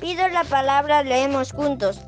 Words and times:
pido 0.00 0.28
la 0.28 0.44
palabra, 0.44 1.02
leemos 1.02 1.52
juntos. 1.52 2.00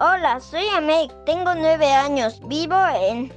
Hola, 0.00 0.40
soy 0.40 0.66
Amek, 0.68 1.12
tengo 1.24 1.54
nueve 1.54 1.92
años, 1.92 2.40
vivo 2.46 2.76
en 2.94 3.32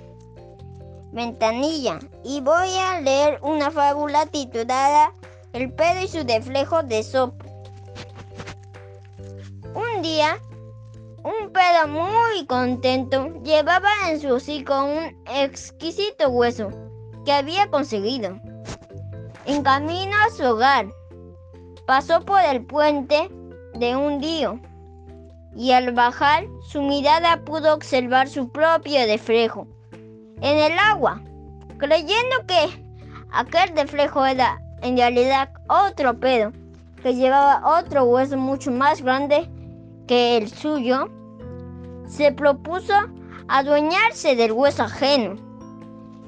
Ventanilla 1.11 1.99
y 2.23 2.41
voy 2.41 2.75
a 2.75 3.01
leer 3.01 3.39
una 3.41 3.71
fábula 3.71 4.25
titulada 4.25 5.13
El 5.53 5.71
pedo 5.73 6.01
y 6.01 6.07
su 6.07 6.23
reflejo 6.23 6.83
de 6.83 7.03
sopo. 7.03 7.45
Un 9.73 10.01
día, 10.01 10.37
un 11.23 11.51
pedo 11.51 11.87
muy 11.87 12.45
contento 12.47 13.33
llevaba 13.43 13.89
en 14.09 14.19
su 14.19 14.33
hocico 14.33 14.83
un 14.83 15.23
exquisito 15.27 16.29
hueso 16.29 16.69
que 17.25 17.33
había 17.33 17.69
conseguido. 17.69 18.39
En 19.45 19.63
camino 19.63 20.15
a 20.25 20.29
su 20.31 20.43
hogar, 20.43 20.87
pasó 21.85 22.23
por 22.25 22.41
el 22.41 22.65
puente 22.65 23.29
de 23.79 23.95
un 23.95 24.21
río 24.21 24.59
y 25.55 25.71
al 25.71 25.91
bajar 25.91 26.45
su 26.69 26.81
mirada 26.81 27.41
pudo 27.43 27.73
observar 27.73 28.27
su 28.27 28.49
propio 28.51 29.05
reflejo 29.05 29.67
en 30.41 30.57
el 30.57 30.77
agua, 30.77 31.21
creyendo 31.77 32.35
que 32.47 32.85
aquel 33.31 33.75
reflejo 33.75 34.25
era 34.25 34.61
en 34.81 34.97
realidad 34.97 35.49
otro 35.67 36.19
pedo 36.19 36.51
que 37.01 37.15
llevaba 37.15 37.79
otro 37.79 38.03
hueso 38.05 38.37
mucho 38.37 38.71
más 38.71 39.01
grande 39.01 39.49
que 40.07 40.37
el 40.37 40.49
suyo, 40.49 41.09
se 42.07 42.31
propuso 42.31 42.93
adueñarse 43.47 44.35
del 44.35 44.51
hueso 44.51 44.83
ajeno. 44.83 45.35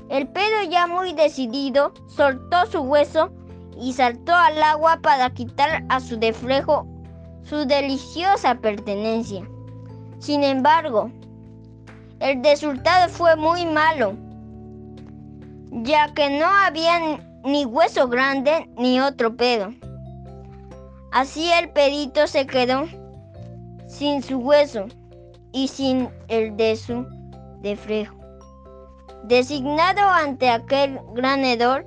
El 0.10 0.28
pedo 0.28 0.64
ya 0.70 0.88
muy 0.88 1.14
decidido 1.14 1.94
soltó 2.08 2.66
su 2.66 2.80
hueso 2.82 3.32
y 3.80 3.94
saltó 3.94 4.34
al 4.34 4.62
agua 4.62 5.00
para 5.02 5.30
quitar 5.30 5.84
a 5.90 6.00
su 6.00 6.20
reflejo 6.20 6.88
su 7.44 7.66
deliciosa 7.66 8.56
pertenencia. 8.56 9.48
Sin 10.20 10.44
embargo, 10.44 11.12
el 12.20 12.44
resultado 12.44 13.10
fue 13.10 13.36
muy 13.36 13.66
malo, 13.66 14.14
ya 15.72 16.14
que 16.14 16.30
no 16.30 16.46
había 16.46 17.20
ni 17.44 17.66
hueso 17.66 18.08
grande 18.08 18.70
ni 18.78 19.00
otro 19.00 19.36
pedo. 19.36 19.74
Así 21.12 21.50
el 21.52 21.70
pedito 21.72 22.28
se 22.28 22.46
quedó 22.46 22.88
sin 23.88 24.22
su 24.22 24.38
hueso 24.38 24.86
y 25.52 25.68
sin 25.68 26.10
el 26.28 26.56
de 26.56 26.76
su 26.76 27.06
reflejo. 27.64 28.16
Designado 29.24 30.02
ante 30.02 30.50
aquel 30.50 31.00
gran 31.14 31.44
hedor, 31.44 31.86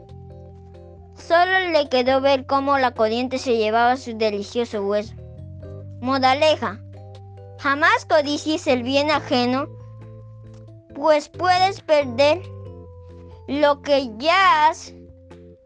solo 1.15 1.71
le 1.71 1.89
quedó 1.89 2.21
ver 2.21 2.47
cómo 2.47 2.79
la 2.79 2.93
corriente 2.93 3.39
se 3.39 3.57
llevaba 3.57 3.97
su 3.97 4.17
delicioso 4.17 4.85
hueso. 4.85 5.15
Modaleja. 6.03 6.81
Jamás 7.61 8.05
codicies 8.07 8.67
el 8.67 8.83
bien 8.83 9.09
ajeno, 9.13 9.69
pues 10.97 11.29
puedes 11.29 11.81
perder 11.81 12.43
lo 13.47 13.81
que 13.83 14.11
ya 14.19 14.67
has 14.67 14.93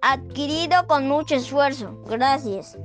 adquirido 0.03 0.87
con 0.87 1.09
mucho 1.09 1.37
esfuerzo. 1.37 1.91
Gracias. 2.05 2.77